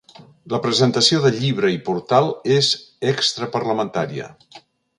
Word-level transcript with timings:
La 0.53 0.59
presentació 0.61 1.19
de 1.25 1.31
llibre 1.35 1.71
i 1.73 1.77
portal 1.89 2.31
és 2.55 2.71
extraparlamentària. 3.13 4.31